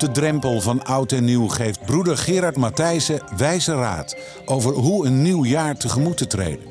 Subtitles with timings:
[0.00, 5.22] De drempel van oud en nieuw geeft broeder Gerard Matthijssen wijze raad over hoe een
[5.22, 6.66] nieuw jaar tegemoet te treden.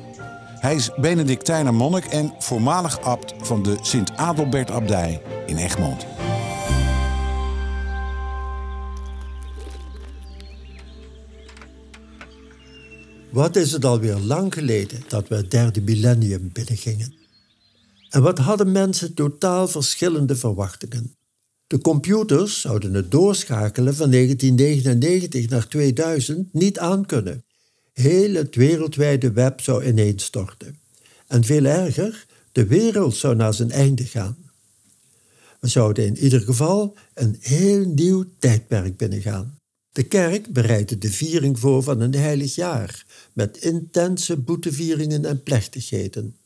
[0.60, 6.06] Hij is Benedictijner monnik en voormalig abt van de Sint-Adelbert-abdij in Egmond.
[13.32, 17.14] Wat is het alweer lang geleden dat we het derde millennium binnengingen?
[18.08, 21.19] En wat hadden mensen totaal verschillende verwachtingen?
[21.70, 27.44] De computers zouden het doorschakelen van 1999 naar 2000 niet aankunnen.
[27.92, 30.78] Heel het wereldwijde web zou ineenstorten.
[31.26, 34.36] En veel erger, de wereld zou naar zijn einde gaan.
[35.60, 39.56] We zouden in ieder geval een heel nieuw tijdperk binnengaan.
[39.92, 46.36] De kerk bereidde de viering voor van een heilig jaar, met intense boetevieringen en plechtigheden.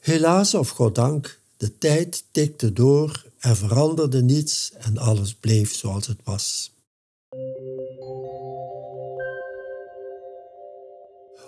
[0.00, 6.20] Helaas of goddank, de tijd tikte door, er veranderde niets en alles bleef zoals het
[6.24, 6.72] was.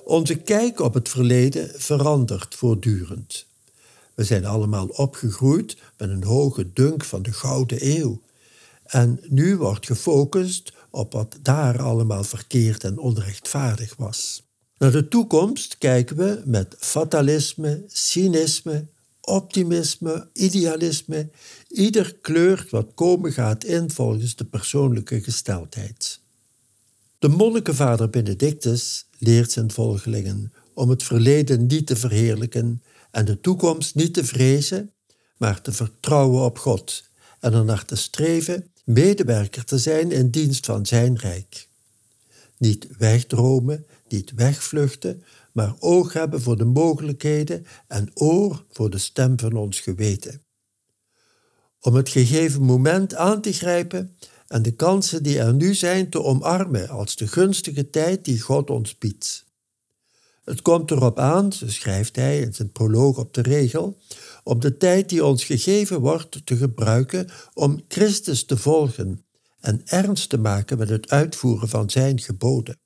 [0.05, 3.47] Onze kijk op het verleden verandert voortdurend.
[4.15, 8.21] We zijn allemaal opgegroeid met een hoge dunk van de Gouden Eeuw.
[8.85, 14.43] En nu wordt gefocust op wat daar allemaal verkeerd en onrechtvaardig was.
[14.79, 18.87] Naar de toekomst kijken we met fatalisme, cynisme,
[19.27, 21.31] optimisme, idealisme.
[21.69, 26.21] Ieder kleurt wat komen gaat in volgens de persoonlijke gesteldheid.
[27.19, 33.95] De monnikenvader Benedictus leert zijn volgelingen om het verleden niet te verheerlijken en de toekomst
[33.95, 34.93] niet te vrezen,
[35.37, 37.05] maar te vertrouwen op God
[37.41, 41.69] en ernaar te streven medewerker te zijn in dienst van zijn rijk.
[42.59, 45.23] Niet wegdromen, niet wegvluchten,
[45.57, 50.43] maar oog hebben voor de mogelijkheden en oor voor de stem van ons geweten.
[51.81, 56.23] Om het gegeven moment aan te grijpen en de kansen die er nu zijn te
[56.23, 59.45] omarmen als de gunstige tijd die God ons biedt.
[60.45, 63.99] Het komt erop aan, zo schrijft hij in zijn proloog op de regel,
[64.43, 69.27] om de tijd die ons gegeven wordt te gebruiken om Christus te volgen
[69.61, 72.79] en ernst te maken met het uitvoeren van zijn geboden.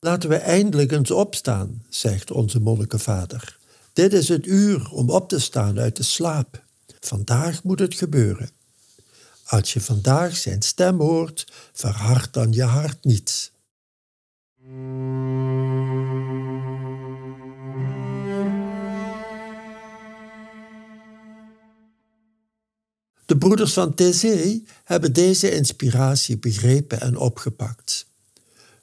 [0.00, 3.58] Laten we eindelijk eens opstaan, zegt onze monnikenvader.
[3.92, 6.64] Dit is het uur om op te staan uit de slaap.
[7.00, 8.50] Vandaag moet het gebeuren.
[9.46, 13.52] Als je vandaag zijn stem hoort, verhard dan je hart niet.
[23.26, 27.95] De broeders van Thésée hebben deze inspiratie begrepen en opgepakt.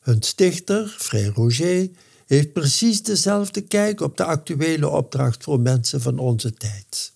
[0.03, 1.89] Hun stichter, Frère Roger,
[2.25, 7.13] heeft precies dezelfde kijk op de actuele opdracht voor mensen van onze tijd.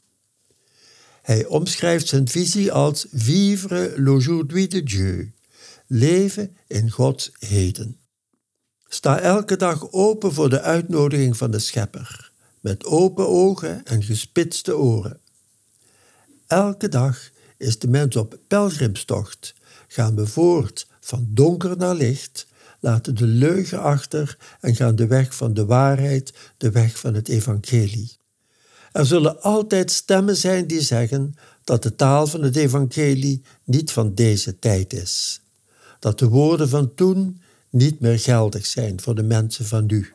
[1.21, 5.33] Hij omschrijft zijn visie als vivre l'aujourd'hui de Dieu,
[5.87, 7.99] leven in Gods heden.
[8.87, 14.77] Sta elke dag open voor de uitnodiging van de Schepper, met open ogen en gespitste
[14.77, 15.19] oren.
[16.47, 19.53] Elke dag is de mens op pelgrimstocht,
[19.87, 22.47] gaan we voort van donker naar licht,
[22.79, 27.27] laten de leugen achter en gaan de weg van de waarheid, de weg van het
[27.27, 28.17] evangelie.
[28.91, 34.15] Er zullen altijd stemmen zijn die zeggen dat de taal van het evangelie niet van
[34.15, 35.41] deze tijd is.
[35.99, 40.13] Dat de woorden van toen niet meer geldig zijn voor de mensen van nu.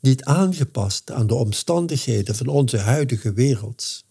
[0.00, 4.04] Niet aangepast aan de omstandigheden van onze huidige wereld.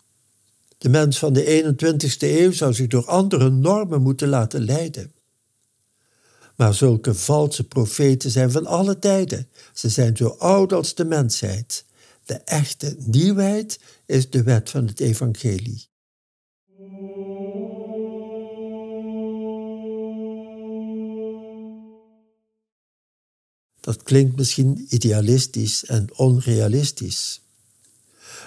[0.78, 5.12] De mens van de 21ste eeuw zou zich door andere normen moeten laten leiden.
[6.58, 9.48] Maar zulke valse profeten zijn van alle tijden.
[9.74, 11.86] Ze zijn zo oud als de mensheid.
[12.26, 15.88] De echte nieuwheid is de wet van het evangelie.
[23.80, 27.42] Dat klinkt misschien idealistisch en onrealistisch.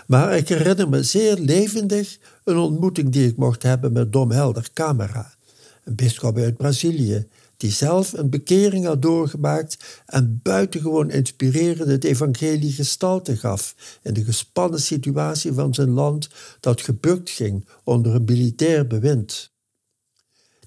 [0.06, 4.69] Maar ik herinner me zeer levendig een ontmoeting die ik mocht hebben met Dom Helder
[4.73, 5.35] Camera,
[5.85, 7.27] een bischop uit Brazilië,
[7.61, 14.25] die zelf een bekering had doorgemaakt en buitengewoon inspirerend het evangelie gestalte gaf in de
[14.25, 16.29] gespannen situatie van zijn land
[16.61, 19.53] dat gebukt ging onder een militair bewind.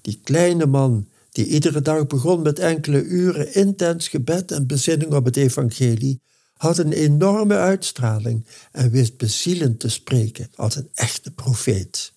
[0.00, 5.24] Die kleine man die iedere dag begon met enkele uren intens gebed en bezinning op
[5.24, 6.20] het evangelie,
[6.56, 12.12] had een enorme uitstraling en wist bezielend te spreken als een echte profeet.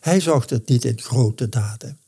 [0.00, 1.98] Hij zocht het niet in grote daden.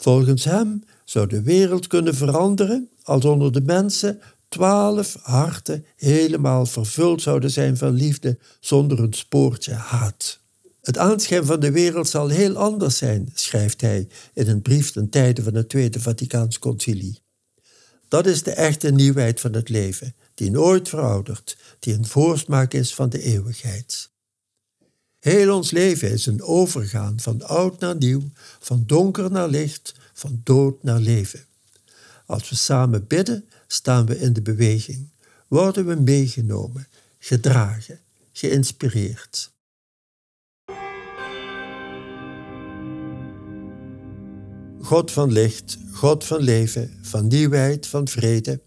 [0.00, 7.22] Volgens hem zou de wereld kunnen veranderen als onder de mensen twaalf harten helemaal vervuld
[7.22, 10.40] zouden zijn van liefde zonder een spoortje haat.
[10.82, 15.08] Het aanschijn van de wereld zal heel anders zijn, schrijft hij in een brief ten
[15.08, 17.22] tijde van het Tweede Vaticaans Concilie.
[18.08, 22.94] Dat is de echte nieuwheid van het leven, die nooit veroudert, die een voorsmaak is
[22.94, 24.10] van de eeuwigheid.
[25.20, 28.22] Heel ons leven is een overgaan van oud naar nieuw,
[28.60, 31.44] van donker naar licht, van dood naar leven.
[32.26, 35.08] Als we samen bidden, staan we in de beweging,
[35.48, 36.88] worden we meegenomen,
[37.18, 38.00] gedragen,
[38.32, 39.52] geïnspireerd.
[44.80, 48.60] God van licht, God van leven, van nieuwheid, van vrede,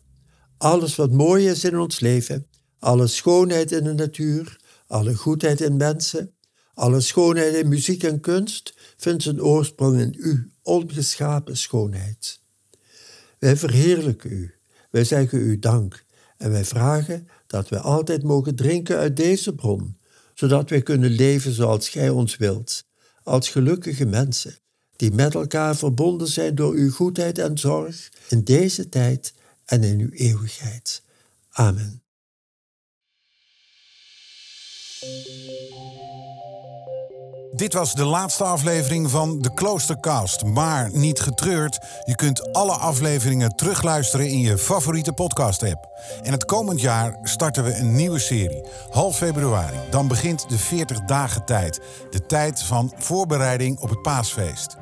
[0.58, 2.48] alles wat mooi is in ons leven,
[2.80, 6.33] alle schoonheid in de natuur, alle goedheid in mensen,
[6.74, 12.42] alle schoonheid in muziek en kunst vindt zijn oorsprong in u, ongeschapen schoonheid.
[13.40, 14.54] Wij verheerlijken u,
[14.90, 16.06] wij zeggen u dank
[16.38, 19.98] en wij vragen dat wij altijd mogen drinken uit deze bron,
[20.34, 22.86] zodat wij kunnen leven zoals Gij ons wilt,
[23.24, 24.58] als gelukkige mensen,
[24.96, 29.34] die met elkaar verbonden zijn door uw goedheid en zorg in deze tijd
[29.66, 31.02] en in uw eeuwigheid.
[31.50, 32.02] Amen.
[37.56, 40.46] Dit was de laatste aflevering van de Kloostercast.
[40.46, 45.88] Maar niet getreurd, je kunt alle afleveringen terugluisteren in je favoriete podcast-app.
[46.24, 48.64] En het komend jaar starten we een nieuwe serie.
[48.90, 49.78] Half februari.
[49.90, 51.82] Dan begint de 40 dagen tijd.
[52.10, 54.76] De tijd van voorbereiding op het paasfeest.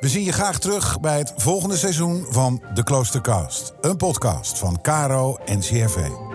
[0.00, 3.72] We zien je graag terug bij het volgende seizoen van de Kloostercast.
[3.80, 6.25] Een podcast van Caro en CRV.